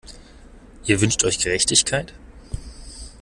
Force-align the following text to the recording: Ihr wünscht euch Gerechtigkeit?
Ihr 0.85 0.99
wünscht 0.99 1.23
euch 1.25 1.37
Gerechtigkeit? 1.37 2.11